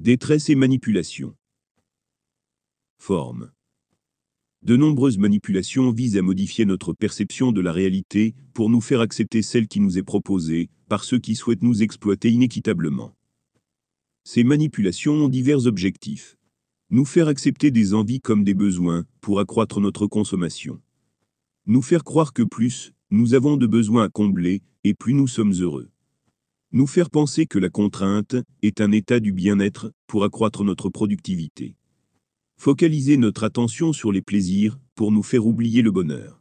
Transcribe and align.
Détresse 0.00 0.48
et 0.48 0.54
manipulation. 0.54 1.36
Forme. 2.96 3.50
De 4.62 4.74
nombreuses 4.74 5.18
manipulations 5.18 5.92
visent 5.92 6.16
à 6.16 6.22
modifier 6.22 6.64
notre 6.64 6.94
perception 6.94 7.52
de 7.52 7.60
la 7.60 7.70
réalité 7.70 8.34
pour 8.54 8.70
nous 8.70 8.80
faire 8.80 9.02
accepter 9.02 9.42
celle 9.42 9.68
qui 9.68 9.78
nous 9.78 9.98
est 9.98 10.02
proposée 10.02 10.70
par 10.88 11.04
ceux 11.04 11.18
qui 11.18 11.34
souhaitent 11.34 11.62
nous 11.62 11.82
exploiter 11.82 12.30
inéquitablement. 12.30 13.14
Ces 14.24 14.42
manipulations 14.42 15.12
ont 15.12 15.28
divers 15.28 15.66
objectifs. 15.66 16.38
Nous 16.88 17.04
faire 17.04 17.28
accepter 17.28 17.70
des 17.70 17.92
envies 17.92 18.22
comme 18.22 18.42
des 18.42 18.54
besoins 18.54 19.04
pour 19.20 19.38
accroître 19.38 19.82
notre 19.82 20.06
consommation. 20.06 20.80
Nous 21.66 21.82
faire 21.82 22.04
croire 22.04 22.32
que 22.32 22.42
plus 22.42 22.94
nous 23.10 23.34
avons 23.34 23.58
de 23.58 23.66
besoins 23.66 24.04
à 24.04 24.08
combler 24.08 24.62
et 24.82 24.94
plus 24.94 25.12
nous 25.12 25.28
sommes 25.28 25.52
heureux. 25.52 25.90
Nous 26.72 26.86
faire 26.86 27.10
penser 27.10 27.46
que 27.46 27.58
la 27.58 27.68
contrainte 27.68 28.36
est 28.62 28.80
un 28.80 28.92
état 28.92 29.18
du 29.18 29.32
bien-être 29.32 29.92
pour 30.06 30.22
accroître 30.22 30.62
notre 30.62 30.88
productivité. 30.88 31.74
Focaliser 32.58 33.16
notre 33.16 33.42
attention 33.42 33.92
sur 33.92 34.12
les 34.12 34.22
plaisirs 34.22 34.78
pour 34.94 35.10
nous 35.10 35.24
faire 35.24 35.46
oublier 35.46 35.82
le 35.82 35.90
bonheur. 35.90 36.40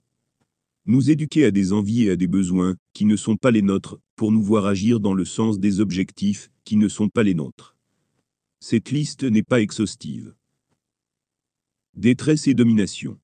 Nous 0.85 1.09
éduquer 1.09 1.45
à 1.45 1.51
des 1.51 1.73
envies 1.73 2.03
et 2.03 2.11
à 2.11 2.15
des 2.15 2.27
besoins 2.27 2.75
qui 2.93 3.05
ne 3.05 3.15
sont 3.15 3.37
pas 3.37 3.49
les 3.49 3.63
nôtres 3.63 3.97
pour 4.15 4.31
nous 4.31 4.43
voir 4.43 4.67
agir 4.67 4.99
dans 4.99 5.15
le 5.15 5.25
sens 5.25 5.59
des 5.59 5.79
objectifs 5.79 6.51
qui 6.63 6.75
ne 6.75 6.89
sont 6.89 7.09
pas 7.09 7.23
les 7.23 7.33
nôtres. 7.33 7.75
Cette 8.59 8.91
liste 8.91 9.23
n'est 9.23 9.41
pas 9.41 9.61
exhaustive. 9.61 10.35
Détresse 11.95 12.47
et 12.47 12.53
domination. 12.53 13.19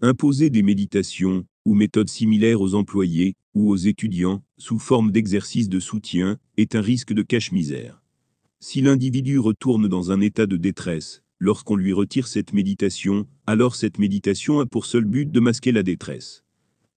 Imposer 0.00 0.48
des 0.48 0.62
méditations, 0.62 1.44
ou 1.66 1.74
méthodes 1.74 2.08
similaires 2.08 2.62
aux 2.62 2.74
employés 2.74 3.36
ou 3.54 3.70
aux 3.70 3.76
étudiants, 3.76 4.42
sous 4.58 4.78
forme 4.78 5.10
d'exercice 5.12 5.68
de 5.68 5.80
soutien, 5.80 6.38
est 6.56 6.74
un 6.74 6.80
risque 6.80 7.12
de 7.12 7.22
cache-misère. 7.22 8.02
Si 8.60 8.80
l'individu 8.80 9.38
retourne 9.38 9.88
dans 9.88 10.10
un 10.12 10.20
état 10.20 10.46
de 10.46 10.56
détresse, 10.56 11.22
lorsqu'on 11.38 11.76
lui 11.76 11.92
retire 11.92 12.28
cette 12.28 12.52
méditation, 12.52 13.26
alors 13.46 13.74
cette 13.74 13.98
méditation 13.98 14.60
a 14.60 14.66
pour 14.66 14.86
seul 14.86 15.04
but 15.04 15.30
de 15.30 15.40
masquer 15.40 15.72
la 15.72 15.82
détresse. 15.82 16.44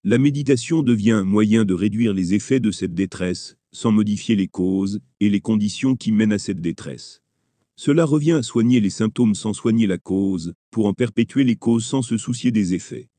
La 0.03 0.17
méditation 0.17 0.83
devient 0.83 1.11
un 1.11 1.23
moyen 1.23 1.63
de 1.63 1.73
réduire 1.73 2.13
les 2.13 2.33
effets 2.33 2.59
de 2.59 2.71
cette 2.71 2.93
détresse, 2.93 3.55
sans 3.71 3.91
modifier 3.93 4.35
les 4.35 4.49
causes 4.49 4.99
et 5.21 5.29
les 5.29 5.39
conditions 5.39 5.95
qui 5.95 6.11
mènent 6.11 6.33
à 6.33 6.39
cette 6.39 6.59
détresse. 6.59 7.21
Cela 7.75 8.03
revient 8.03 8.33
à 8.33 8.43
soigner 8.43 8.81
les 8.81 8.89
symptômes 8.89 9.33
sans 9.33 9.53
soigner 9.53 9.87
la 9.87 9.97
cause, 9.97 10.53
pour 10.71 10.85
en 10.85 10.93
perpétuer 10.93 11.45
les 11.45 11.55
causes 11.55 11.85
sans 11.85 12.01
se 12.01 12.17
soucier 12.17 12.51
des 12.51 12.73
effets. 12.73 13.09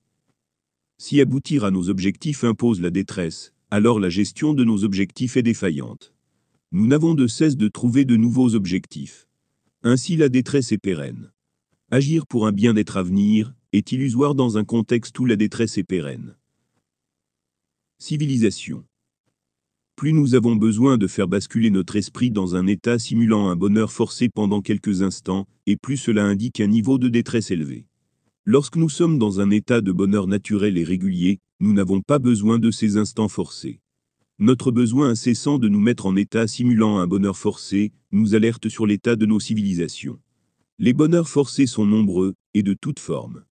Si 0.96 1.20
aboutir 1.20 1.64
à 1.64 1.70
nos 1.70 1.90
objectifs 1.90 2.44
impose 2.44 2.80
la 2.80 2.90
détresse, 2.90 3.52
alors 3.70 3.98
la 3.98 4.08
gestion 4.08 4.54
de 4.54 4.62
nos 4.62 4.84
objectifs 4.84 5.36
est 5.36 5.42
défaillante. 5.42 6.14
Nous 6.70 6.86
n'avons 6.86 7.14
de 7.14 7.26
cesse 7.26 7.56
de 7.56 7.68
trouver 7.68 8.04
de 8.04 8.16
nouveaux 8.16 8.54
objectifs. 8.54 9.26
Ainsi 9.82 10.16
la 10.16 10.28
détresse 10.28 10.72
est 10.72 10.78
pérenne. 10.78 11.32
Agir 11.90 12.26
pour 12.26 12.46
un 12.46 12.52
bien-être 12.52 12.96
à 12.96 13.02
venir 13.02 13.54
est 13.72 13.92
illusoire 13.92 14.34
dans 14.34 14.56
un 14.56 14.64
contexte 14.64 15.18
où 15.18 15.26
la 15.26 15.36
détresse 15.36 15.78
est 15.78 15.84
pérenne. 15.84 16.36
Civilisation. 17.98 18.84
Plus 19.96 20.12
nous 20.12 20.34
avons 20.34 20.56
besoin 20.56 20.96
de 20.96 21.06
faire 21.06 21.28
basculer 21.28 21.70
notre 21.70 21.96
esprit 21.96 22.30
dans 22.30 22.56
un 22.56 22.66
état 22.66 22.98
simulant 22.98 23.48
un 23.48 23.56
bonheur 23.56 23.92
forcé 23.92 24.28
pendant 24.28 24.60
quelques 24.60 25.02
instants, 25.02 25.46
et 25.66 25.76
plus 25.76 25.96
cela 25.96 26.24
indique 26.24 26.60
un 26.60 26.66
niveau 26.66 26.98
de 26.98 27.08
détresse 27.08 27.50
élevé. 27.50 27.86
Lorsque 28.46 28.76
nous 28.76 28.90
sommes 28.90 29.18
dans 29.18 29.40
un 29.40 29.48
état 29.48 29.80
de 29.80 29.90
bonheur 29.90 30.26
naturel 30.26 30.76
et 30.76 30.84
régulier, 30.84 31.40
nous 31.60 31.72
n'avons 31.72 32.02
pas 32.02 32.18
besoin 32.18 32.58
de 32.58 32.70
ces 32.70 32.98
instants 32.98 33.28
forcés. 33.28 33.80
Notre 34.38 34.70
besoin 34.70 35.08
incessant 35.08 35.58
de 35.58 35.68
nous 35.68 35.80
mettre 35.80 36.04
en 36.04 36.14
état 36.14 36.46
simulant 36.46 36.98
un 36.98 37.06
bonheur 37.06 37.38
forcé 37.38 37.92
nous 38.12 38.34
alerte 38.34 38.68
sur 38.68 38.84
l'état 38.84 39.16
de 39.16 39.24
nos 39.24 39.40
civilisations. 39.40 40.20
Les 40.78 40.92
bonheurs 40.92 41.28
forcés 41.30 41.66
sont 41.66 41.86
nombreux 41.86 42.34
et 42.52 42.62
de 42.62 42.74
toutes 42.74 42.98
formes. 42.98 43.44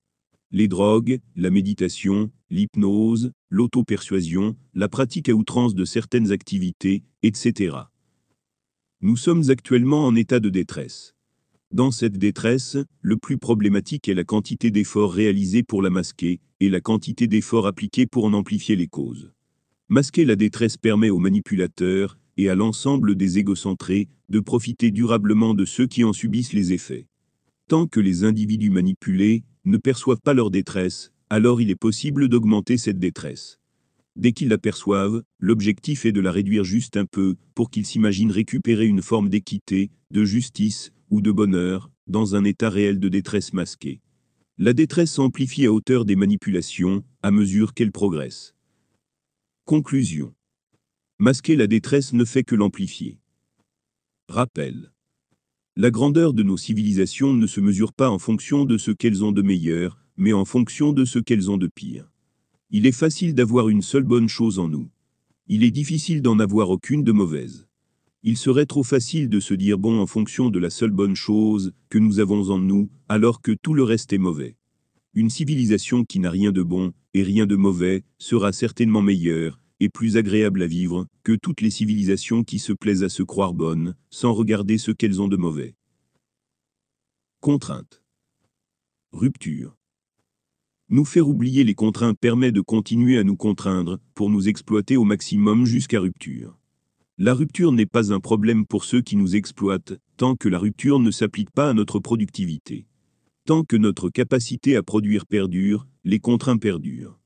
Les 0.52 0.68
drogues, 0.68 1.20
la 1.36 1.50
méditation, 1.50 2.30
l'hypnose, 2.52 3.32
l'auto-persuasion, 3.50 4.56
la 4.76 4.90
pratique 4.90 5.28
à 5.28 5.34
outrance 5.34 5.74
de 5.74 5.86
certaines 5.86 6.32
activités, 6.32 7.04
etc. 7.24 7.78
Nous 9.02 9.18
sommes 9.18 9.50
actuellement 9.50 10.06
en 10.06 10.16
état 10.16 10.40
de 10.40 10.50
détresse. 10.50 11.16
Dans 11.74 11.90
cette 11.90 12.20
détresse, 12.20 12.78
le 13.02 13.18
plus 13.18 13.40
problématique 13.40 14.08
est 14.08 14.14
la 14.14 14.24
quantité 14.24 14.70
d'efforts 14.70 15.12
réalisés 15.12 15.64
pour 15.64 15.82
la 15.82 15.90
masquer, 15.90 16.40
et 16.60 16.70
la 16.70 16.80
quantité 16.82 17.26
d'efforts 17.26 17.66
appliqués 17.66 18.06
pour 18.06 18.26
en 18.26 18.34
amplifier 18.34 18.76
les 18.76 18.86
causes. 18.86 19.32
Masquer 19.90 20.24
la 20.24 20.36
détresse 20.36 20.78
permet 20.78 21.10
aux 21.10 21.18
manipulateurs, 21.18 22.20
et 22.38 22.48
à 22.48 22.54
l'ensemble 22.54 23.16
des 23.16 23.40
égocentrés, 23.40 24.08
de 24.30 24.40
profiter 24.40 24.92
durablement 24.92 25.56
de 25.56 25.66
ceux 25.66 25.88
qui 25.88 26.04
en 26.04 26.14
subissent 26.14 26.54
les 26.54 26.74
effets. 26.74 27.08
Tant 27.68 27.88
que 27.88 28.00
les 28.00 28.24
individus 28.24 28.70
manipulés 28.70 29.44
ne 29.66 29.78
perçoivent 29.78 30.22
pas 30.22 30.36
leur 30.36 30.52
détresse, 30.52 31.12
alors 31.32 31.60
il 31.60 31.72
est 31.72 31.76
possible 31.76 32.30
d'augmenter 32.30 32.78
cette 32.78 33.00
détresse. 33.00 33.58
Dès 34.16 34.32
qu'ils 34.32 34.50
l'aperçoivent, 34.50 35.24
l'objectif 35.40 36.06
est 36.06 36.12
de 36.12 36.22
la 36.22 36.32
réduire 36.32 36.66
juste 36.66 36.98
un 36.98 37.06
peu, 37.06 37.36
pour 37.56 37.72
qu'ils 37.72 37.88
s'imaginent 37.88 38.30
récupérer 38.30 38.86
une 38.86 39.02
forme 39.02 39.30
d'équité, 39.30 39.90
de 40.12 40.24
justice, 40.24 40.94
ou 41.14 41.22
de 41.22 41.32
bonheur, 41.32 41.92
dans 42.08 42.36
un 42.36 42.44
état 42.44 42.72
réel 42.72 43.00
de 43.00 43.08
détresse 43.08 43.54
masquée. 43.54 44.02
La 44.58 44.74
détresse 44.74 45.12
s'amplifie 45.12 45.68
à 45.68 45.72
hauteur 45.72 46.06
des 46.06 46.16
manipulations, 46.16 47.04
à 47.22 47.30
mesure 47.30 47.76
qu'elle 47.76 47.92
progresse. 47.92 48.56
Conclusion. 49.64 50.34
Masquer 51.20 51.56
la 51.56 51.68
détresse 51.68 52.14
ne 52.14 52.26
fait 52.26 52.44
que 52.44 52.56
l'amplifier. 52.56 53.20
Rappel. 54.28 54.92
La 55.76 55.92
grandeur 55.92 56.34
de 56.34 56.42
nos 56.42 56.58
civilisations 56.58 57.36
ne 57.36 57.46
se 57.46 57.62
mesure 57.62 57.94
pas 57.94 58.10
en 58.10 58.18
fonction 58.18 58.66
de 58.66 58.80
ce 58.80 58.90
qu'elles 58.90 59.24
ont 59.24 59.32
de 59.32 59.44
meilleur, 59.44 60.00
mais 60.18 60.34
en 60.34 60.46
fonction 60.46 60.94
de 60.94 61.06
ce 61.06 61.20
qu'elles 61.20 61.52
ont 61.52 61.58
de 61.58 61.68
pire. 61.68 62.12
Il 62.72 62.88
est 62.88 62.92
facile 62.92 63.36
d'avoir 63.36 63.70
une 63.70 63.84
seule 63.84 64.02
bonne 64.02 64.30
chose 64.30 64.58
en 64.58 64.68
nous. 64.68 64.90
Il 65.46 65.64
est 65.64 65.70
difficile 65.70 66.24
d'en 66.24 66.40
avoir 66.40 66.72
aucune 66.72 67.04
de 67.04 67.12
mauvaise. 67.12 67.68
Il 68.26 68.38
serait 68.38 68.66
trop 68.66 68.84
facile 68.84 69.28
de 69.28 69.42
se 69.42 69.54
dire 69.54 69.78
bon 69.78 70.00
en 70.00 70.08
fonction 70.08 70.50
de 70.50 70.58
la 70.58 70.70
seule 70.70 70.92
bonne 70.92 71.16
chose 71.16 71.74
que 71.90 71.98
nous 71.98 72.22
avons 72.22 72.52
en 72.52 72.58
nous, 72.58 72.90
alors 73.10 73.42
que 73.42 73.52
tout 73.52 73.74
le 73.74 73.84
reste 73.84 74.14
est 74.14 74.18
mauvais. 74.18 74.56
Une 75.14 75.30
civilisation 75.30 76.06
qui 76.06 76.20
n'a 76.20 76.32
rien 76.32 76.54
de 76.54 76.64
bon 76.64 76.94
et 77.14 77.22
rien 77.22 77.46
de 77.46 77.58
mauvais 77.58 78.06
sera 78.18 78.54
certainement 78.54 79.02
meilleure 79.02 79.60
et 79.82 79.90
plus 79.90 80.16
agréable 80.16 80.64
à 80.64 80.68
vivre 80.68 81.06
que 81.24 81.34
toutes 81.34 81.60
les 81.60 81.70
civilisations 81.70 82.46
qui 82.46 82.60
se 82.60 82.72
plaisent 82.72 83.04
à 83.04 83.10
se 83.10 83.24
croire 83.24 83.54
bonnes, 83.54 83.94
sans 84.10 84.34
regarder 84.34 84.78
ce 84.78 84.92
qu'elles 84.92 85.22
ont 85.22 85.28
de 85.28 85.36
mauvais. 85.36 85.76
Contrainte. 87.42 88.02
Rupture. 89.12 89.76
Nous 90.88 91.04
faire 91.04 91.28
oublier 91.28 91.66
les 91.66 91.76
contraintes 91.76 92.18
permet 92.18 92.54
de 92.54 92.62
continuer 92.62 93.18
à 93.18 93.26
nous 93.26 93.36
contraindre 93.36 94.00
pour 94.16 94.30
nous 94.30 94.48
exploiter 94.48 94.96
au 94.96 95.04
maximum 95.04 95.66
jusqu'à 95.66 96.00
rupture. 96.00 96.58
La 97.26 97.34
rupture 97.34 97.72
n'est 97.72 97.86
pas 97.86 98.12
un 98.12 98.20
problème 98.20 98.66
pour 98.66 98.84
ceux 98.84 99.00
qui 99.00 99.16
nous 99.16 99.38
exploitent, 99.38 99.94
tant 100.18 100.36
que 100.36 100.50
la 100.50 100.60
rupture 100.60 101.00
ne 101.00 101.10
s'applique 101.10 101.52
pas 101.52 101.70
à 101.70 101.74
notre 101.74 102.00
productivité. 102.00 102.86
Tant 103.46 103.64
que 103.64 103.78
notre 103.78 104.10
capacité 104.10 104.76
à 104.76 104.84
produire 104.84 105.26
perdure, 105.26 105.88
les 106.04 106.20
contraintes 106.20 106.62
perdurent. 106.62 107.18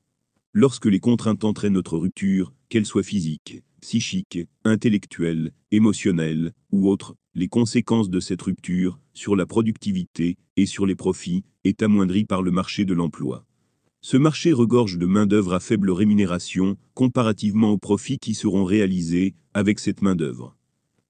Lorsque 0.52 0.86
les 0.86 1.00
contraintes 1.00 1.42
entraînent 1.42 1.72
notre 1.72 1.98
rupture, 1.98 2.54
qu'elles 2.68 2.86
soient 2.86 3.02
physiques, 3.02 3.64
psychiques, 3.80 4.38
intellectuelles, 4.62 5.50
émotionnelles 5.72 6.52
ou 6.70 6.88
autres, 6.88 7.16
les 7.34 7.48
conséquences 7.48 8.08
de 8.08 8.20
cette 8.20 8.42
rupture, 8.42 9.00
sur 9.14 9.34
la 9.34 9.46
productivité 9.46 10.36
et 10.56 10.66
sur 10.66 10.86
les 10.86 10.94
profits, 10.94 11.42
est 11.64 11.82
amoindrie 11.82 12.24
par 12.24 12.42
le 12.42 12.52
marché 12.52 12.84
de 12.84 12.94
l'emploi. 12.94 13.47
Ce 14.10 14.16
marché 14.16 14.54
regorge 14.54 14.96
de 14.96 15.04
main-d'œuvre 15.04 15.52
à 15.52 15.60
faible 15.60 15.90
rémunération, 15.90 16.78
comparativement 16.94 17.72
aux 17.72 17.76
profits 17.76 18.18
qui 18.18 18.32
seront 18.32 18.64
réalisés 18.64 19.34
avec 19.52 19.78
cette 19.78 20.00
main-d'œuvre. 20.00 20.56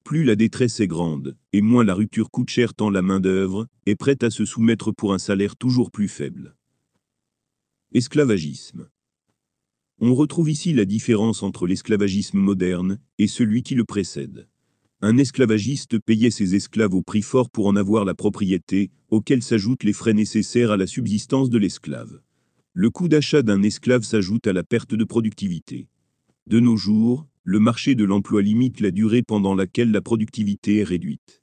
Plus 0.03 0.25
la 0.25 0.35
détresse 0.35 0.81
est 0.81 0.89
grande, 0.89 1.37
et 1.53 1.61
moins 1.61 1.85
la 1.85 1.95
rupture 1.95 2.29
coûte 2.29 2.51
cher 2.51 2.75
tant 2.75 2.91
la 2.91 3.01
main-d'œuvre 3.01 3.69
est 3.87 3.95
prête 3.95 4.25
à 4.25 4.31
se 4.31 4.45
soumettre 4.45 4.91
pour 4.91 5.15
un 5.15 5.21
salaire 5.21 5.55
toujours 5.55 5.93
plus 5.93 6.09
faible. 6.09 6.57
Esclavagisme. 7.95 8.89
On 10.01 10.13
retrouve 10.13 10.51
ici 10.51 10.73
la 10.73 10.85
différence 10.85 11.45
entre 11.45 11.69
l'esclavagisme 11.69 12.39
moderne 12.39 12.99
et 13.19 13.29
celui 13.29 13.63
qui 13.63 13.77
le 13.77 13.85
précède. 13.85 14.49
Un 15.03 15.19
esclavagiste 15.19 16.01
payait 16.01 16.33
ses 16.33 16.57
esclaves 16.57 16.95
au 16.95 17.03
prix 17.03 17.23
fort 17.23 17.49
pour 17.49 17.69
en 17.69 17.77
avoir 17.77 18.05
la 18.05 18.17
propriété, 18.17 18.91
auquel 19.09 19.45
s'ajoutent 19.45 19.85
les 19.85 19.93
frais 19.93 20.15
nécessaires 20.15 20.73
à 20.73 20.77
la 20.77 20.89
subsistance 20.89 21.49
de 21.49 21.59
l'esclave. 21.59 22.21
Le 22.81 22.91
coût 22.91 23.09
d'achat 23.09 23.43
d'un 23.43 23.65
esclave 23.65 24.05
s'ajoute 24.05 24.47
à 24.47 24.53
la 24.53 24.63
perte 24.63 24.95
de 24.95 25.03
productivité. 25.03 25.89
De 26.47 26.61
nos 26.61 26.77
jours, 26.77 27.27
le 27.43 27.59
marché 27.59 27.97
de 27.97 28.05
l'emploi 28.05 28.41
limite 28.41 28.81
la 28.81 28.93
durée 28.93 29.25
pendant 29.25 29.57
laquelle 29.57 29.91
la 29.91 30.01
productivité 30.01 30.77
est 30.77 30.85
réduite. 30.85 31.43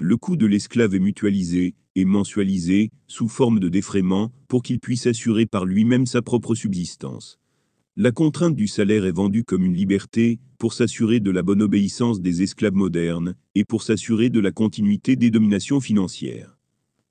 Le 0.00 0.16
coût 0.16 0.34
de 0.34 0.46
l'esclave 0.46 0.96
est 0.96 0.98
mutualisé 0.98 1.76
et 1.94 2.04
mensualisé 2.04 2.90
sous 3.06 3.28
forme 3.28 3.60
de 3.60 3.68
défraiement 3.68 4.32
pour 4.48 4.64
qu'il 4.64 4.80
puisse 4.80 5.06
assurer 5.06 5.46
par 5.46 5.64
lui-même 5.64 6.06
sa 6.06 6.22
propre 6.22 6.56
subsistance. 6.56 7.38
La 7.94 8.10
contrainte 8.10 8.56
du 8.56 8.66
salaire 8.66 9.04
est 9.04 9.12
vendue 9.12 9.44
comme 9.44 9.64
une 9.64 9.76
liberté, 9.76 10.40
pour 10.58 10.72
s'assurer 10.72 11.20
de 11.20 11.30
la 11.30 11.44
bonne 11.44 11.62
obéissance 11.62 12.20
des 12.20 12.42
esclaves 12.42 12.74
modernes, 12.74 13.36
et 13.54 13.64
pour 13.64 13.84
s'assurer 13.84 14.28
de 14.28 14.40
la 14.40 14.50
continuité 14.50 15.14
des 15.14 15.30
dominations 15.30 15.78
financières. 15.80 16.53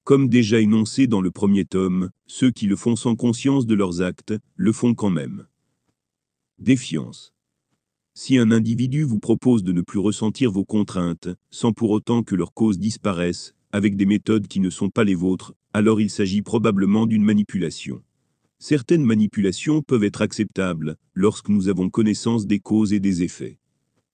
Comme 0.04 0.28
déjà 0.28 0.60
énoncé 0.60 1.08
dans 1.08 1.22
le 1.22 1.32
premier 1.32 1.64
tome, 1.64 2.10
ceux 2.28 2.52
qui 2.52 2.68
le 2.68 2.76
font 2.76 2.98
sans 2.98 3.16
conscience 3.16 3.66
de 3.66 3.74
leurs 3.74 4.02
actes, 4.02 4.34
le 4.58 4.74
font 4.74 4.94
quand 4.96 5.10
même. 5.10 5.48
Défiance. 6.60 7.34
Si 8.14 8.38
un 8.38 8.52
individu 8.52 9.04
vous 9.04 9.20
propose 9.20 9.64
de 9.64 9.72
ne 9.72 9.82
plus 9.82 10.00
ressentir 10.00 10.52
vos 10.52 10.66
contraintes, 10.66 11.30
sans 11.52 11.72
pour 11.72 11.92
autant 11.92 12.22
que 12.22 12.36
leurs 12.36 12.54
causes 12.54 12.80
disparaissent, 12.80 13.56
avec 13.72 13.96
des 13.96 14.06
méthodes 14.06 14.48
qui 14.48 14.60
ne 14.60 14.70
sont 14.70 14.90
pas 14.90 15.06
les 15.06 15.16
vôtres, 15.16 15.54
alors 15.72 16.02
il 16.02 16.10
s'agit 16.10 16.42
probablement 16.42 17.06
d'une 17.06 17.24
manipulation. 17.24 18.04
Certaines 18.60 19.06
manipulations 19.06 19.82
peuvent 19.82 20.04
être 20.04 20.22
acceptables 20.22 20.98
lorsque 21.14 21.48
nous 21.48 21.70
avons 21.70 21.90
connaissance 21.90 22.46
des 22.46 22.60
causes 22.60 22.92
et 22.92 23.00
des 23.00 23.24
effets. 23.24 23.58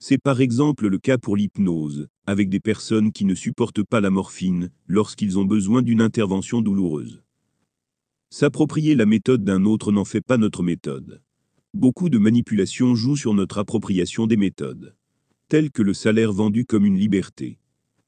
C'est 0.01 0.17
par 0.17 0.39
exemple 0.39 0.87
le 0.87 0.97
cas 0.97 1.17
pour 1.17 1.35
l'hypnose, 1.35 2.07
avec 2.25 2.47
des 2.47 2.61
personnes 2.61 3.11
qui 3.11 3.25
ne 3.25 3.35
supportent 3.35 3.83
pas 3.83 3.99
la 3.99 4.09
morphine 4.09 4.69
lorsqu'ils 4.87 5.37
ont 5.37 5.43
besoin 5.43 5.81
d'une 5.81 6.01
intervention 6.01 6.61
douloureuse. 6.61 7.21
S'approprier 8.29 8.95
la 8.95 9.05
méthode 9.05 9.43
d'un 9.43 9.65
autre 9.65 9.91
n'en 9.91 10.05
fait 10.05 10.21
pas 10.21 10.37
notre 10.37 10.63
méthode. 10.63 11.21
Beaucoup 11.73 12.09
de 12.09 12.17
manipulations 12.17 12.95
jouent 12.95 13.17
sur 13.17 13.33
notre 13.33 13.57
appropriation 13.57 14.25
des 14.25 14.37
méthodes, 14.37 14.95
telles 15.49 15.69
que 15.69 15.81
le 15.81 15.93
salaire 15.93 16.31
vendu 16.31 16.63
comme 16.63 16.85
une 16.85 16.97
liberté. 16.97 17.59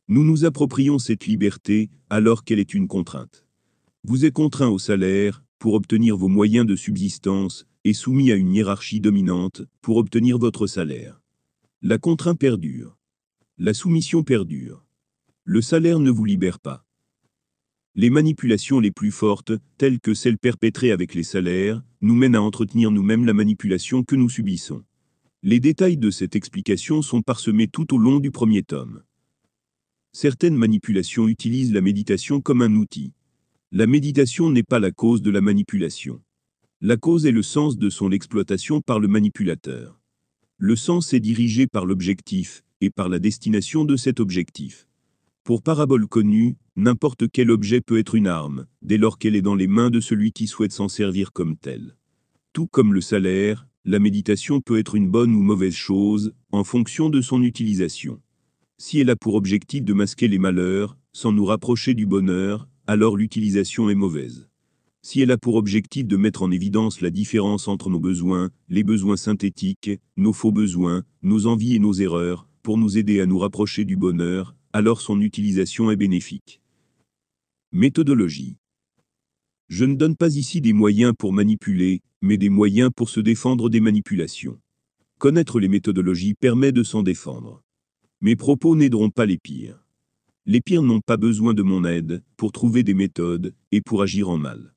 Nous 0.08 0.24
nous 0.24 0.46
approprions 0.46 0.98
cette 0.98 1.26
liberté 1.26 1.90
alors 2.10 2.46
qu'elle 2.46 2.60
est 2.60 2.74
une 2.74 2.88
contrainte. 2.88 3.46
Vous 4.06 4.24
êtes 4.24 4.34
contraint 4.34 4.70
au 4.70 4.80
salaire, 4.80 5.44
pour 5.60 5.74
obtenir 5.74 6.16
vos 6.16 6.30
moyens 6.30 6.66
de 6.66 6.76
subsistance, 6.76 7.66
et 7.84 7.94
soumis 7.94 8.32
à 8.32 8.36
une 8.36 8.54
hiérarchie 8.54 9.02
dominante, 9.02 9.64
pour 9.82 9.98
obtenir 9.98 10.38
votre 10.38 10.68
salaire. 10.68 11.21
La 11.84 11.98
contrainte 11.98 12.38
perdure. 12.38 12.96
La 13.58 13.74
soumission 13.74 14.22
perdure. 14.22 14.86
Le 15.46 15.64
salaire 15.64 15.98
ne 15.98 16.12
vous 16.12 16.26
libère 16.26 16.60
pas. 16.60 16.86
Les 17.96 18.12
manipulations 18.12 18.80
les 18.80 18.92
plus 18.92 19.10
fortes, 19.10 19.54
telles 19.80 20.00
que 20.00 20.14
celles 20.14 20.38
perpétrées 20.38 20.92
avec 20.92 21.16
les 21.16 21.24
salaires, 21.24 21.82
nous 22.02 22.14
mènent 22.14 22.36
à 22.36 22.42
entretenir 22.44 22.92
nous-mêmes 22.92 23.26
la 23.26 23.34
manipulation 23.34 24.04
que 24.04 24.16
nous 24.16 24.30
subissons. 24.30 24.84
Les 25.42 25.60
détails 25.60 25.98
de 25.98 26.12
cette 26.12 26.36
explication 26.36 27.02
sont 27.02 27.24
parsemés 27.24 27.68
tout 27.68 27.96
au 27.96 27.98
long 27.98 28.20
du 28.20 28.30
premier 28.30 28.62
tome. 28.62 29.02
Certaines 30.12 30.56
manipulations 30.56 31.28
utilisent 31.28 31.74
la 31.74 31.82
méditation 31.82 32.42
comme 32.42 32.62
un 32.62 32.76
outil. 32.76 33.14
La 33.72 33.88
méditation 33.88 34.52
n'est 34.52 34.62
pas 34.62 34.78
la 34.78 34.92
cause 34.92 35.24
de 35.24 35.32
la 35.32 35.42
manipulation. 35.42 36.22
La 36.80 36.96
cause 36.96 37.26
est 37.26 37.32
le 37.32 37.42
sens 37.42 37.80
de 37.80 37.90
son 37.90 38.12
exploitation 38.12 38.82
par 38.82 39.00
le 39.00 39.08
manipulateur. 39.08 40.01
Le 40.64 40.76
sens 40.76 41.12
est 41.14 41.20
dirigé 41.20 41.66
par 41.66 41.88
l'objectif, 41.88 42.64
et 42.82 42.92
par 42.92 43.10
la 43.10 43.18
destination 43.18 43.84
de 43.84 43.96
cet 43.96 44.20
objectif. 44.20 44.86
Pour 45.44 45.64
parabole 45.64 46.06
connue, 46.06 46.56
n'importe 46.76 47.24
quel 47.32 47.50
objet 47.50 47.82
peut 47.82 47.98
être 47.98 48.14
une 48.14 48.28
arme, 48.28 48.68
dès 48.84 49.00
lors 49.00 49.18
qu'elle 49.18 49.36
est 49.36 49.42
dans 49.42 49.56
les 49.56 49.66
mains 49.66 49.90
de 49.90 50.00
celui 50.00 50.32
qui 50.32 50.46
souhaite 50.46 50.72
s'en 50.72 50.88
servir 50.88 51.34
comme 51.34 51.58
tel. 51.58 51.98
Tout 52.54 52.68
comme 52.68 52.94
le 52.94 53.02
salaire, 53.02 53.68
la 53.86 53.98
méditation 53.98 54.62
peut 54.62 54.78
être 54.78 54.94
une 54.94 55.10
bonne 55.10 55.34
ou 55.34 55.42
mauvaise 55.42 55.74
chose, 55.74 56.32
en 56.52 56.64
fonction 56.64 57.10
de 57.10 57.22
son 57.22 57.42
utilisation. 57.42 58.22
Si 58.78 59.00
elle 59.00 59.10
a 59.10 59.16
pour 59.16 59.34
objectif 59.34 59.84
de 59.84 59.94
masquer 59.94 60.28
les 60.28 60.38
malheurs, 60.38 60.96
sans 61.12 61.32
nous 61.32 61.46
rapprocher 61.46 61.96
du 61.96 62.06
bonheur, 62.06 62.68
alors 62.86 63.18
l'utilisation 63.18 63.90
est 63.90 63.96
mauvaise. 63.96 64.51
Si 65.04 65.20
elle 65.20 65.32
a 65.32 65.38
pour 65.38 65.56
objectif 65.56 66.06
de 66.06 66.16
mettre 66.16 66.44
en 66.44 66.52
évidence 66.52 67.02
la 67.02 67.10
différence 67.10 67.68
entre 67.68 67.90
nos 67.90 68.00
besoins, 68.00 68.52
les 68.70 68.84
besoins 68.84 69.18
synthétiques, 69.18 69.90
nos 70.16 70.32
faux 70.32 70.52
besoins, 70.52 71.04
nos 71.24 71.48
envies 71.48 71.76
et 71.76 71.80
nos 71.80 71.94
erreurs, 71.94 72.48
pour 72.62 72.78
nous 72.78 73.00
aider 73.00 73.20
à 73.20 73.26
nous 73.26 73.40
rapprocher 73.40 73.84
du 73.84 73.98
bonheur, 73.98 74.56
alors 74.74 75.02
son 75.02 75.20
utilisation 75.20 75.90
est 75.90 75.96
bénéfique. 75.96 76.62
Méthodologie. 77.72 78.58
Je 79.70 79.86
ne 79.86 79.96
donne 79.96 80.16
pas 80.16 80.36
ici 80.36 80.62
des 80.62 80.74
moyens 80.74 81.14
pour 81.18 81.34
manipuler, 81.34 82.02
mais 82.22 82.38
des 82.38 82.50
moyens 82.50 82.92
pour 82.96 83.10
se 83.10 83.20
défendre 83.20 83.70
des 83.70 83.80
manipulations. 83.80 84.60
Connaître 85.18 85.60
les 85.60 85.68
méthodologies 85.68 86.36
permet 86.36 86.72
de 86.72 86.84
s'en 86.84 87.02
défendre. 87.02 87.64
Mes 88.22 88.36
propos 88.36 88.76
n'aideront 88.76 89.10
pas 89.10 89.26
les 89.26 89.40
pires. 89.40 89.84
Les 90.46 90.62
pires 90.62 90.84
n'ont 90.84 91.02
pas 91.02 91.18
besoin 91.18 91.56
de 91.56 91.64
mon 91.64 91.86
aide 91.86 92.24
pour 92.38 92.52
trouver 92.52 92.84
des 92.84 92.94
méthodes 92.94 93.56
et 93.72 93.82
pour 93.82 94.04
agir 94.04 94.30
en 94.30 94.38
mal. 94.38 94.76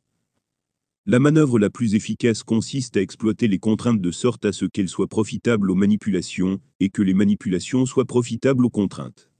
La 1.06 1.18
manœuvre 1.18 1.58
la 1.58 1.68
plus 1.68 1.94
efficace 1.94 2.42
consiste 2.42 2.96
à 2.96 3.02
exploiter 3.02 3.46
les 3.46 3.58
contraintes 3.58 4.00
de 4.00 4.10
sorte 4.10 4.46
à 4.46 4.52
ce 4.52 4.64
qu'elles 4.64 4.88
soient 4.88 5.06
profitables 5.06 5.70
aux 5.70 5.74
manipulations 5.74 6.60
et 6.80 6.88
que 6.88 7.02
les 7.02 7.12
manipulations 7.12 7.84
soient 7.84 8.06
profitables 8.06 8.64
aux 8.64 8.70
contraintes. 8.70 9.30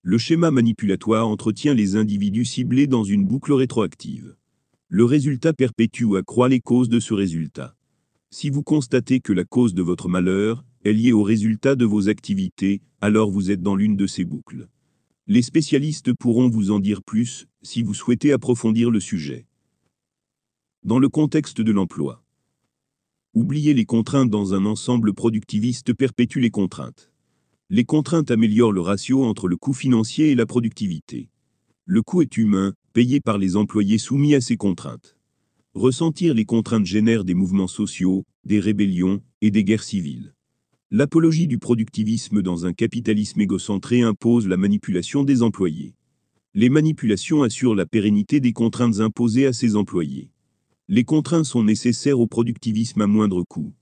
Le 0.00 0.16
schéma 0.16 0.50
manipulatoire 0.50 1.28
entretient 1.28 1.74
les 1.74 1.96
individus 1.96 2.46
ciblés 2.46 2.86
dans 2.86 3.04
une 3.04 3.26
boucle 3.26 3.52
rétroactive. 3.52 4.34
Le 4.88 5.04
résultat 5.04 5.52
perpétue 5.52 6.04
ou 6.04 6.16
accroît 6.16 6.48
les 6.48 6.60
causes 6.60 6.88
de 6.88 7.00
ce 7.00 7.12
résultat. 7.12 7.76
Si 8.30 8.48
vous 8.48 8.62
constatez 8.62 9.20
que 9.20 9.34
la 9.34 9.44
cause 9.44 9.74
de 9.74 9.82
votre 9.82 10.08
malheur 10.08 10.64
est 10.86 10.94
liée 10.94 11.12
au 11.12 11.22
résultat 11.22 11.76
de 11.76 11.84
vos 11.84 12.08
activités, 12.08 12.80
alors 13.02 13.30
vous 13.30 13.50
êtes 13.50 13.60
dans 13.60 13.76
l'une 13.76 13.96
de 13.96 14.06
ces 14.06 14.24
boucles. 14.24 14.68
Les 15.26 15.42
spécialistes 15.42 16.14
pourront 16.14 16.48
vous 16.48 16.70
en 16.70 16.78
dire 16.78 17.02
plus, 17.02 17.46
si 17.60 17.82
vous 17.82 17.92
souhaitez 17.92 18.32
approfondir 18.32 18.90
le 18.90 19.00
sujet. 19.00 19.44
Dans 20.82 20.98
le 20.98 21.10
contexte 21.10 21.60
de 21.60 21.72
l'emploi. 21.72 22.24
Oublier 23.34 23.74
les 23.74 23.84
contraintes 23.84 24.30
dans 24.30 24.54
un 24.54 24.64
ensemble 24.64 25.12
productiviste 25.12 25.92
perpétue 25.92 26.38
les 26.38 26.48
contraintes. 26.48 27.12
Les 27.68 27.84
contraintes 27.84 28.30
améliorent 28.30 28.72
le 28.72 28.80
ratio 28.80 29.22
entre 29.24 29.46
le 29.46 29.58
coût 29.58 29.74
financier 29.74 30.30
et 30.30 30.34
la 30.34 30.46
productivité. 30.46 31.28
Le 31.84 32.00
coût 32.00 32.22
est 32.22 32.34
humain, 32.38 32.72
payé 32.94 33.20
par 33.20 33.36
les 33.36 33.56
employés 33.56 33.98
soumis 33.98 34.34
à 34.34 34.40
ces 34.40 34.56
contraintes. 34.56 35.18
Ressentir 35.74 36.32
les 36.32 36.46
contraintes 36.46 36.86
génère 36.86 37.24
des 37.24 37.34
mouvements 37.34 37.68
sociaux, 37.68 38.24
des 38.46 38.58
rébellions 38.58 39.20
et 39.42 39.50
des 39.50 39.64
guerres 39.64 39.82
civiles. 39.82 40.34
L'apologie 40.90 41.46
du 41.46 41.58
productivisme 41.58 42.40
dans 42.40 42.64
un 42.64 42.72
capitalisme 42.72 43.42
égocentré 43.42 44.00
impose 44.00 44.48
la 44.48 44.56
manipulation 44.56 45.24
des 45.24 45.42
employés. 45.42 45.94
Les 46.54 46.70
manipulations 46.70 47.42
assurent 47.42 47.74
la 47.74 47.84
pérennité 47.84 48.40
des 48.40 48.54
contraintes 48.54 49.00
imposées 49.00 49.44
à 49.44 49.52
ces 49.52 49.76
employés. 49.76 50.30
Les 50.92 51.04
contraintes 51.04 51.44
sont 51.44 51.62
nécessaires 51.62 52.18
au 52.18 52.26
productivisme 52.26 53.00
à 53.00 53.06
moindre 53.06 53.44
coût. 53.44 53.72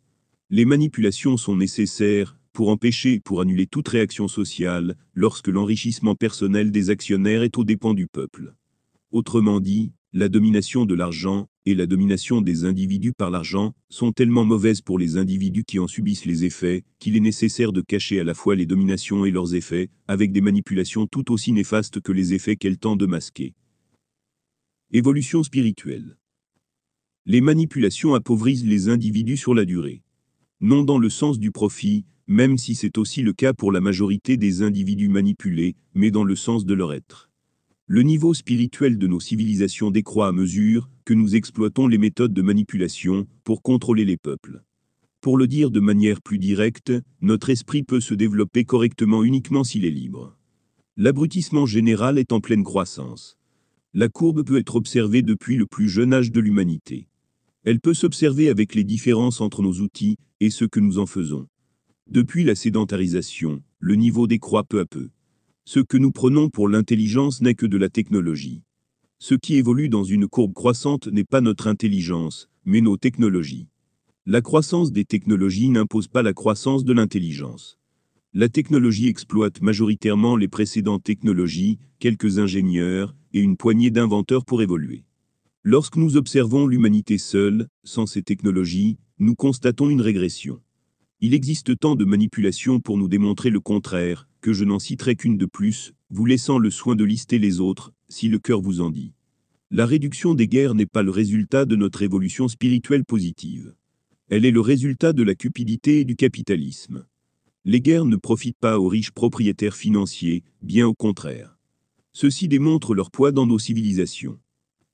Les 0.50 0.66
manipulations 0.66 1.38
sont 1.38 1.56
nécessaires 1.56 2.38
pour 2.52 2.68
empêcher 2.68 3.14
et 3.14 3.20
pour 3.20 3.40
annuler 3.40 3.66
toute 3.66 3.88
réaction 3.88 4.28
sociale 4.28 4.94
lorsque 5.14 5.48
l'enrichissement 5.48 6.14
personnel 6.14 6.70
des 6.70 6.90
actionnaires 6.90 7.42
est 7.42 7.56
aux 7.56 7.64
dépens 7.64 7.94
du 7.94 8.08
peuple. 8.08 8.52
Autrement 9.10 9.58
dit, 9.58 9.92
la 10.12 10.28
domination 10.28 10.84
de 10.84 10.94
l'argent 10.94 11.48
et 11.64 11.74
la 11.74 11.86
domination 11.86 12.42
des 12.42 12.66
individus 12.66 13.14
par 13.14 13.30
l'argent 13.30 13.72
sont 13.88 14.12
tellement 14.12 14.44
mauvaises 14.44 14.82
pour 14.82 14.98
les 14.98 15.16
individus 15.16 15.64
qui 15.64 15.78
en 15.78 15.86
subissent 15.86 16.26
les 16.26 16.44
effets, 16.44 16.84
qu'il 16.98 17.16
est 17.16 17.20
nécessaire 17.20 17.72
de 17.72 17.80
cacher 17.80 18.20
à 18.20 18.24
la 18.24 18.34
fois 18.34 18.54
les 18.54 18.66
dominations 18.66 19.24
et 19.24 19.30
leurs 19.30 19.54
effets, 19.54 19.88
avec 20.08 20.30
des 20.30 20.42
manipulations 20.42 21.06
tout 21.06 21.32
aussi 21.32 21.52
néfastes 21.52 22.02
que 22.02 22.12
les 22.12 22.34
effets 22.34 22.56
qu'elles 22.56 22.76
tentent 22.76 23.00
de 23.00 23.06
masquer. 23.06 23.54
Évolution 24.92 25.42
spirituelle. 25.42 26.17
Les 27.30 27.42
manipulations 27.42 28.14
appauvrissent 28.14 28.64
les 28.64 28.88
individus 28.88 29.36
sur 29.36 29.52
la 29.52 29.66
durée. 29.66 30.02
Non 30.62 30.82
dans 30.82 30.96
le 30.96 31.10
sens 31.10 31.38
du 31.38 31.50
profit, 31.50 32.06
même 32.26 32.56
si 32.56 32.74
c'est 32.74 32.96
aussi 32.96 33.20
le 33.20 33.34
cas 33.34 33.52
pour 33.52 33.70
la 33.70 33.82
majorité 33.82 34.38
des 34.38 34.62
individus 34.62 35.10
manipulés, 35.10 35.76
mais 35.92 36.10
dans 36.10 36.24
le 36.24 36.34
sens 36.34 36.64
de 36.64 36.72
leur 36.72 36.94
être. 36.94 37.30
Le 37.86 38.00
niveau 38.00 38.32
spirituel 38.32 38.96
de 38.96 39.06
nos 39.06 39.20
civilisations 39.20 39.90
décroît 39.90 40.28
à 40.28 40.32
mesure 40.32 40.88
que 41.04 41.12
nous 41.12 41.36
exploitons 41.36 41.86
les 41.86 41.98
méthodes 41.98 42.32
de 42.32 42.40
manipulation 42.40 43.26
pour 43.44 43.60
contrôler 43.60 44.06
les 44.06 44.16
peuples. 44.16 44.62
Pour 45.20 45.36
le 45.36 45.46
dire 45.46 45.70
de 45.70 45.80
manière 45.80 46.22
plus 46.22 46.38
directe, 46.38 46.94
notre 47.20 47.50
esprit 47.50 47.82
peut 47.82 48.00
se 48.00 48.14
développer 48.14 48.64
correctement 48.64 49.22
uniquement 49.22 49.64
s'il 49.64 49.84
est 49.84 49.90
libre. 49.90 50.34
L'abrutissement 50.96 51.66
général 51.66 52.16
est 52.16 52.32
en 52.32 52.40
pleine 52.40 52.64
croissance. 52.64 53.36
La 53.92 54.08
courbe 54.08 54.46
peut 54.46 54.56
être 54.56 54.76
observée 54.76 55.20
depuis 55.20 55.56
le 55.56 55.66
plus 55.66 55.90
jeune 55.90 56.14
âge 56.14 56.32
de 56.32 56.40
l'humanité. 56.40 57.06
Elle 57.64 57.80
peut 57.80 57.94
s'observer 57.94 58.48
avec 58.48 58.74
les 58.74 58.84
différences 58.84 59.40
entre 59.40 59.62
nos 59.62 59.74
outils 59.80 60.16
et 60.40 60.50
ce 60.50 60.64
que 60.64 60.80
nous 60.80 60.98
en 60.98 61.06
faisons. 61.06 61.48
Depuis 62.10 62.44
la 62.44 62.54
sédentarisation, 62.54 63.62
le 63.80 63.94
niveau 63.96 64.26
décroît 64.26 64.64
peu 64.64 64.80
à 64.80 64.86
peu. 64.86 65.10
Ce 65.64 65.80
que 65.80 65.98
nous 65.98 66.12
prenons 66.12 66.48
pour 66.48 66.68
l'intelligence 66.68 67.42
n'est 67.42 67.54
que 67.54 67.66
de 67.66 67.76
la 67.76 67.88
technologie. 67.88 68.62
Ce 69.18 69.34
qui 69.34 69.56
évolue 69.56 69.88
dans 69.88 70.04
une 70.04 70.28
courbe 70.28 70.54
croissante 70.54 71.08
n'est 71.08 71.24
pas 71.24 71.40
notre 71.40 71.66
intelligence, 71.66 72.48
mais 72.64 72.80
nos 72.80 72.96
technologies. 72.96 73.66
La 74.24 74.40
croissance 74.40 74.92
des 74.92 75.04
technologies 75.04 75.68
n'impose 75.68 76.06
pas 76.06 76.22
la 76.22 76.32
croissance 76.32 76.84
de 76.84 76.92
l'intelligence. 76.92 77.78
La 78.34 78.48
technologie 78.48 79.08
exploite 79.08 79.60
majoritairement 79.60 80.36
les 80.36 80.48
précédentes 80.48 81.02
technologies, 81.02 81.78
quelques 81.98 82.38
ingénieurs, 82.38 83.16
et 83.32 83.40
une 83.40 83.56
poignée 83.56 83.90
d'inventeurs 83.90 84.44
pour 84.44 84.62
évoluer. 84.62 85.04
Lorsque 85.64 85.96
nous 85.96 86.16
observons 86.16 86.66
l'humanité 86.66 87.18
seule, 87.18 87.66
sans 87.82 88.06
ces 88.06 88.22
technologies, 88.22 88.96
nous 89.18 89.34
constatons 89.34 89.90
une 89.90 90.00
régression. 90.00 90.60
Il 91.20 91.34
existe 91.34 91.76
tant 91.78 91.96
de 91.96 92.04
manipulations 92.04 92.78
pour 92.78 92.96
nous 92.96 93.08
démontrer 93.08 93.50
le 93.50 93.58
contraire, 93.58 94.28
que 94.40 94.52
je 94.52 94.64
n'en 94.64 94.78
citerai 94.78 95.16
qu'une 95.16 95.36
de 95.36 95.46
plus, 95.46 95.94
vous 96.10 96.24
laissant 96.26 96.58
le 96.58 96.70
soin 96.70 96.94
de 96.94 97.02
lister 97.02 97.40
les 97.40 97.58
autres, 97.58 97.92
si 98.08 98.28
le 98.28 98.38
cœur 98.38 98.60
vous 98.60 98.80
en 98.80 98.90
dit. 98.90 99.12
La 99.72 99.84
réduction 99.84 100.34
des 100.34 100.46
guerres 100.46 100.76
n'est 100.76 100.86
pas 100.86 101.02
le 101.02 101.10
résultat 101.10 101.64
de 101.64 101.74
notre 101.74 102.02
évolution 102.02 102.46
spirituelle 102.46 103.04
positive. 103.04 103.74
Elle 104.30 104.44
est 104.44 104.52
le 104.52 104.60
résultat 104.60 105.12
de 105.12 105.24
la 105.24 105.34
cupidité 105.34 106.00
et 106.00 106.04
du 106.04 106.14
capitalisme. 106.14 107.04
Les 107.64 107.80
guerres 107.80 108.04
ne 108.04 108.16
profitent 108.16 108.58
pas 108.60 108.78
aux 108.78 108.88
riches 108.88 109.10
propriétaires 109.10 109.76
financiers, 109.76 110.44
bien 110.62 110.86
au 110.86 110.94
contraire. 110.94 111.58
Ceux-ci 112.12 112.46
démontrent 112.46 112.94
leur 112.94 113.10
poids 113.10 113.32
dans 113.32 113.46
nos 113.46 113.58
civilisations. 113.58 114.38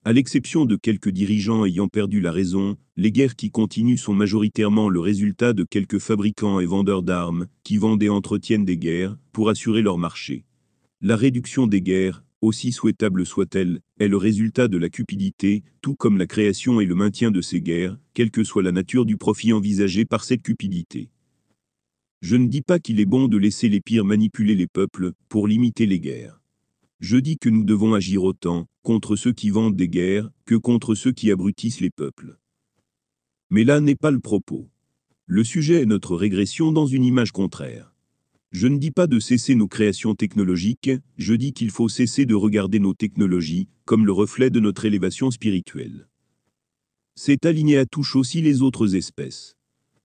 À 0.06 0.12
l'exception 0.12 0.66
de 0.66 0.76
quelques 0.76 1.08
dirigeants 1.08 1.64
ayant 1.64 1.88
perdu 1.88 2.20
la 2.20 2.30
raison, 2.30 2.76
les 2.98 3.10
guerres 3.10 3.36
qui 3.36 3.50
continuent 3.50 3.96
sont 3.96 4.12
majoritairement 4.12 4.90
le 4.90 5.00
résultat 5.00 5.54
de 5.54 5.64
quelques 5.64 5.98
fabricants 5.98 6.60
et 6.60 6.66
vendeurs 6.66 7.02
d'armes 7.02 7.46
qui 7.62 7.78
vendent 7.78 8.02
et 8.02 8.10
entretiennent 8.10 8.66
des 8.66 8.76
guerres 8.76 9.16
pour 9.32 9.48
assurer 9.48 9.80
leur 9.80 9.96
marché. 9.96 10.44
La 11.00 11.16
réduction 11.16 11.66
des 11.66 11.80
guerres, 11.80 12.22
aussi 12.42 12.70
souhaitable 12.70 13.24
soit-elle, 13.24 13.80
est 13.98 14.08
le 14.08 14.18
résultat 14.18 14.68
de 14.68 14.76
la 14.76 14.90
cupidité, 14.90 15.62
tout 15.80 15.94
comme 15.94 16.18
la 16.18 16.26
création 16.26 16.80
et 16.80 16.84
le 16.84 16.94
maintien 16.94 17.30
de 17.30 17.40
ces 17.40 17.62
guerres, 17.62 17.96
quelle 18.12 18.30
que 18.30 18.44
soit 18.44 18.62
la 18.62 18.72
nature 18.72 19.06
du 19.06 19.16
profit 19.16 19.54
envisagé 19.54 20.04
par 20.04 20.24
cette 20.24 20.42
cupidité. 20.42 21.08
Je 22.20 22.36
ne 22.36 22.48
dis 22.48 22.60
pas 22.60 22.78
qu'il 22.78 23.00
est 23.00 23.06
bon 23.06 23.26
de 23.26 23.38
laisser 23.38 23.70
les 23.70 23.80
pires 23.80 24.04
manipuler 24.04 24.54
les 24.54 24.66
peuples 24.66 25.12
pour 25.30 25.48
limiter 25.48 25.86
les 25.86 25.98
guerres. 25.98 26.43
Je 27.06 27.18
dis 27.18 27.36
que 27.36 27.50
nous 27.50 27.64
devons 27.64 27.92
agir 27.92 28.24
autant 28.24 28.66
contre 28.82 29.14
ceux 29.14 29.34
qui 29.34 29.50
vendent 29.50 29.76
des 29.76 29.90
guerres 29.90 30.30
que 30.46 30.54
contre 30.54 30.94
ceux 30.94 31.12
qui 31.12 31.30
abrutissent 31.30 31.82
les 31.82 31.90
peuples. 31.90 32.38
Mais 33.50 33.62
là 33.64 33.82
n'est 33.82 33.94
pas 33.94 34.10
le 34.10 34.20
propos. 34.20 34.70
Le 35.26 35.44
sujet 35.44 35.82
est 35.82 35.86
notre 35.86 36.16
régression 36.16 36.72
dans 36.72 36.86
une 36.86 37.04
image 37.04 37.30
contraire. 37.30 37.94
Je 38.52 38.68
ne 38.68 38.78
dis 38.78 38.90
pas 38.90 39.06
de 39.06 39.20
cesser 39.20 39.54
nos 39.54 39.68
créations 39.68 40.14
technologiques, 40.14 40.92
je 41.18 41.34
dis 41.34 41.52
qu'il 41.52 41.70
faut 41.70 41.90
cesser 41.90 42.24
de 42.24 42.34
regarder 42.34 42.78
nos 42.78 42.94
technologies 42.94 43.68
comme 43.84 44.06
le 44.06 44.12
reflet 44.12 44.48
de 44.48 44.60
notre 44.60 44.86
élévation 44.86 45.30
spirituelle. 45.30 46.08
Cet 47.16 47.44
alinéa 47.44 47.84
touche 47.84 48.16
aussi 48.16 48.40
les 48.40 48.62
autres 48.62 48.94
espèces. 48.94 49.58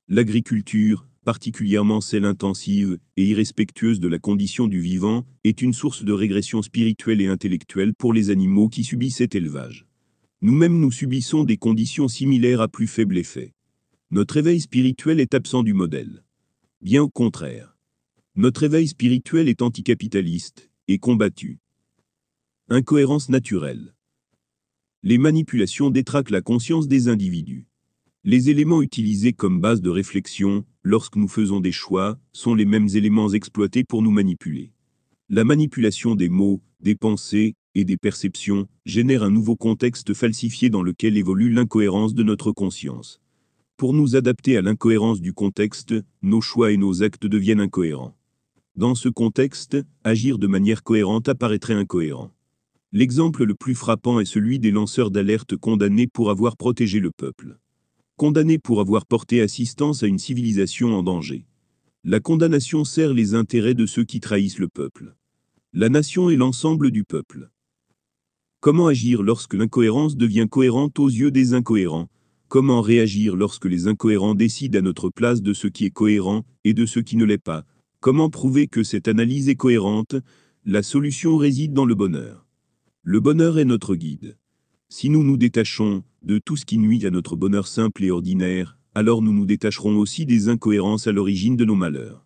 L'agriculture, 0.09 1.07
particulièrement 1.29 2.01
celle 2.01 2.25
intensive 2.25 2.97
et 3.15 3.23
irrespectueuse 3.23 3.99
de 3.99 4.07
la 4.07 4.17
condition 4.17 4.65
du 4.65 4.79
vivant, 4.79 5.27
est 5.43 5.61
une 5.61 5.73
source 5.73 6.03
de 6.03 6.11
régression 6.11 6.63
spirituelle 6.63 7.21
et 7.21 7.27
intellectuelle 7.27 7.93
pour 7.93 8.13
les 8.13 8.31
animaux 8.31 8.67
qui 8.67 8.83
subissent 8.83 9.17
cet 9.17 9.35
élevage. 9.35 9.85
Nous-mêmes 10.41 10.79
nous 10.79 10.91
subissons 10.91 11.43
des 11.43 11.57
conditions 11.57 12.07
similaires 12.07 12.61
à 12.61 12.67
plus 12.67 12.87
faible 12.87 13.15
effet. 13.15 13.53
Notre 14.09 14.37
éveil 14.37 14.59
spirituel 14.59 15.19
est 15.19 15.35
absent 15.35 15.61
du 15.61 15.75
modèle. 15.75 16.23
Bien 16.81 17.03
au 17.03 17.09
contraire. 17.09 17.77
Notre 18.33 18.63
éveil 18.63 18.87
spirituel 18.87 19.49
est 19.49 19.61
anticapitaliste 19.61 20.71
et 20.87 20.97
combattu. 20.97 21.59
Incohérence 22.69 23.29
naturelle. 23.29 23.93
Les 25.03 25.19
manipulations 25.19 25.91
détraquent 25.91 26.31
la 26.31 26.41
conscience 26.41 26.87
des 26.87 27.07
individus. 27.07 27.67
Les 28.25 28.49
éléments 28.49 28.81
utilisés 28.81 29.31
comme 29.31 29.61
base 29.61 29.79
de 29.79 29.89
réflexion, 29.89 30.65
lorsque 30.89 31.17
nous 31.17 31.27
faisons 31.27 31.59
des 31.59 31.71
choix, 31.71 32.17
sont 32.33 32.55
les 32.55 32.65
mêmes 32.65 32.87
éléments 32.95 33.31
exploités 33.33 33.83
pour 33.83 34.01
nous 34.01 34.09
manipuler. 34.09 34.71
La 35.29 35.43
manipulation 35.43 36.15
des 36.15 36.29
mots, 36.29 36.61
des 36.79 36.95
pensées 36.95 37.53
et 37.75 37.85
des 37.85 37.95
perceptions 37.95 38.67
génère 38.87 39.21
un 39.21 39.29
nouveau 39.29 39.55
contexte 39.55 40.15
falsifié 40.15 40.71
dans 40.71 40.81
lequel 40.81 41.15
évolue 41.15 41.51
l'incohérence 41.51 42.15
de 42.15 42.23
notre 42.23 42.51
conscience. 42.51 43.21
Pour 43.77 43.93
nous 43.93 44.15
adapter 44.15 44.57
à 44.57 44.63
l'incohérence 44.63 45.21
du 45.21 45.31
contexte, 45.31 45.93
nos 46.23 46.41
choix 46.41 46.71
et 46.71 46.77
nos 46.77 47.03
actes 47.03 47.27
deviennent 47.27 47.61
incohérents. 47.61 48.17
Dans 48.75 48.95
ce 48.95 49.09
contexte, 49.09 49.77
agir 50.03 50.39
de 50.39 50.47
manière 50.47 50.81
cohérente 50.81 51.29
apparaîtrait 51.29 51.75
incohérent. 51.75 52.31
L'exemple 52.93 53.43
le 53.43 53.53
plus 53.53 53.75
frappant 53.75 54.19
est 54.19 54.25
celui 54.25 54.57
des 54.57 54.71
lanceurs 54.71 55.11
d'alerte 55.11 55.55
condamnés 55.55 56.07
pour 56.07 56.31
avoir 56.31 56.57
protégé 56.57 56.99
le 56.99 57.11
peuple 57.11 57.59
condamné 58.19 58.59
pour 58.59 58.81
avoir 58.81 59.05
porté 59.05 59.39
assistance 59.39 60.03
à 60.03 60.07
une 60.07 60.19
civilisation 60.19 60.93
en 60.93 61.03
danger. 61.03 61.45
La 62.03 62.19
condamnation 62.19 62.83
sert 62.83 63.13
les 63.13 63.33
intérêts 63.33 63.75
de 63.75 63.85
ceux 63.85 64.03
qui 64.03 64.19
trahissent 64.19 64.59
le 64.59 64.67
peuple. 64.67 65.15
La 65.71 65.87
nation 65.87 66.29
est 66.29 66.35
l'ensemble 66.35 66.91
du 66.91 67.05
peuple. 67.05 67.49
Comment 68.59 68.87
agir 68.87 69.23
lorsque 69.23 69.53
l'incohérence 69.53 70.17
devient 70.17 70.47
cohérente 70.51 70.99
aux 70.99 71.07
yeux 71.07 71.31
des 71.31 71.53
incohérents? 71.53 72.09
Comment 72.49 72.81
réagir 72.81 73.37
lorsque 73.37 73.63
les 73.63 73.87
incohérents 73.87 74.35
décident 74.35 74.79
à 74.79 74.81
notre 74.81 75.09
place 75.09 75.41
de 75.41 75.53
ce 75.53 75.67
qui 75.67 75.85
est 75.85 75.89
cohérent 75.89 76.43
et 76.65 76.73
de 76.73 76.85
ce 76.85 76.99
qui 76.99 77.15
ne 77.15 77.23
l'est 77.23 77.37
pas? 77.37 77.63
Comment 78.01 78.29
prouver 78.29 78.67
que 78.67 78.83
cette 78.83 79.07
analyse 79.07 79.47
est 79.47 79.55
cohérente? 79.55 80.17
La 80.65 80.83
solution 80.83 81.37
réside 81.37 81.71
dans 81.71 81.85
le 81.85 81.95
bonheur. 81.95 82.45
Le 83.01 83.21
bonheur 83.21 83.59
est 83.59 83.65
notre 83.65 83.95
guide. 83.95 84.37
Si 84.91 85.11
nous 85.11 85.23
nous 85.23 85.37
détachons 85.37 86.03
de 86.23 86.39
tout 86.39 86.57
ce 86.57 86.65
qui 86.65 86.79
nuit 86.79 87.05
à 87.05 87.11
notre 87.11 87.35
bonheur 87.35 87.67
simple 87.67 88.03
et 88.03 88.09
ordinaire, 88.09 88.79
alors 88.95 89.21
nous 89.21 89.31
nous 89.31 89.45
détacherons 89.45 89.97
aussi 89.97 90.25
des 90.25 90.49
incohérences 90.49 91.05
à 91.05 91.11
l'origine 91.11 91.55
de 91.55 91.63
nos 91.63 91.75
malheurs. 91.75 92.25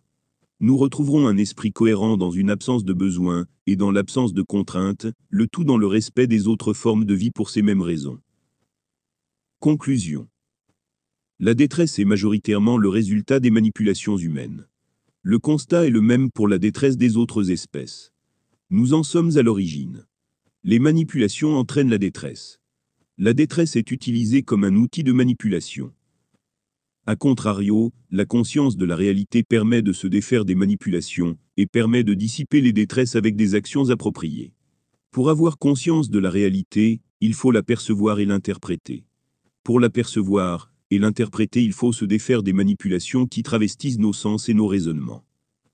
Nous 0.60 0.78
retrouverons 0.78 1.26
un 1.26 1.36
esprit 1.36 1.72
cohérent 1.72 2.16
dans 2.16 2.30
une 2.30 2.48
absence 2.48 2.82
de 2.82 2.94
besoin 2.94 3.44
et 3.66 3.76
dans 3.76 3.90
l'absence 3.90 4.32
de 4.32 4.40
contraintes, 4.40 5.06
le 5.28 5.46
tout 5.46 5.64
dans 5.64 5.76
le 5.76 5.86
respect 5.86 6.26
des 6.26 6.48
autres 6.48 6.72
formes 6.72 7.04
de 7.04 7.12
vie 7.12 7.30
pour 7.30 7.50
ces 7.50 7.60
mêmes 7.60 7.82
raisons. 7.82 8.18
Conclusion. 9.58 10.26
La 11.38 11.52
détresse 11.52 11.98
est 11.98 12.06
majoritairement 12.06 12.78
le 12.78 12.88
résultat 12.88 13.40
des 13.40 13.50
manipulations 13.50 14.16
humaines. 14.16 14.66
Le 15.20 15.38
constat 15.38 15.86
est 15.86 15.90
le 15.90 16.00
même 16.00 16.30
pour 16.30 16.48
la 16.48 16.58
détresse 16.58 16.96
des 16.96 17.18
autres 17.18 17.50
espèces. 17.50 18.14
Nous 18.70 18.94
en 18.94 19.02
sommes 19.02 19.36
à 19.36 19.42
l'origine. 19.42 20.06
Les 20.66 20.78
manipulations 20.78 21.58
entraînent 21.58 21.90
la 21.90 21.98
détresse. 21.98 22.58
La 23.18 23.34
détresse 23.34 23.76
est 23.76 23.90
utilisée 23.90 24.42
comme 24.42 24.64
un 24.64 24.76
outil 24.76 25.04
de 25.04 25.12
manipulation. 25.12 25.92
A 27.06 27.16
contrario, 27.16 27.92
la 28.10 28.24
conscience 28.24 28.78
de 28.78 28.86
la 28.86 28.96
réalité 28.96 29.42
permet 29.42 29.82
de 29.82 29.92
se 29.92 30.06
défaire 30.06 30.46
des 30.46 30.54
manipulations 30.54 31.36
et 31.58 31.66
permet 31.66 32.02
de 32.02 32.14
dissiper 32.14 32.62
les 32.62 32.72
détresses 32.72 33.14
avec 33.14 33.36
des 33.36 33.54
actions 33.54 33.90
appropriées. 33.90 34.54
Pour 35.10 35.28
avoir 35.28 35.58
conscience 35.58 36.08
de 36.08 36.18
la 36.18 36.30
réalité, 36.30 37.02
il 37.20 37.34
faut 37.34 37.50
la 37.50 37.62
percevoir 37.62 38.18
et 38.18 38.24
l'interpréter. 38.24 39.04
Pour 39.64 39.80
la 39.80 39.90
percevoir 39.90 40.72
et 40.90 40.98
l'interpréter, 40.98 41.62
il 41.62 41.74
faut 41.74 41.92
se 41.92 42.06
défaire 42.06 42.42
des 42.42 42.54
manipulations 42.54 43.26
qui 43.26 43.42
travestissent 43.42 43.98
nos 43.98 44.14
sens 44.14 44.48
et 44.48 44.54
nos 44.54 44.66
raisonnements. 44.66 45.26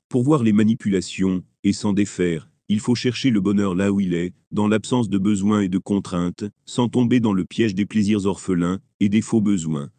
Pour 0.08 0.24
voir 0.24 0.42
les 0.42 0.52
manipulations 0.52 1.44
et 1.62 1.72
s'en 1.72 1.92
défaire, 1.92 2.49
il 2.70 2.78
faut 2.78 2.94
chercher 2.94 3.30
le 3.30 3.40
bonheur 3.40 3.74
là 3.74 3.90
où 3.90 3.98
il 3.98 4.14
est, 4.14 4.32
dans 4.52 4.68
l'absence 4.68 5.08
de 5.08 5.18
besoins 5.18 5.62
et 5.62 5.68
de 5.68 5.78
contraintes, 5.78 6.44
sans 6.66 6.88
tomber 6.88 7.18
dans 7.18 7.32
le 7.32 7.44
piège 7.44 7.74
des 7.74 7.84
plaisirs 7.84 8.26
orphelins 8.26 8.78
et 9.00 9.08
des 9.08 9.22
faux 9.22 9.40
besoins, 9.40 9.90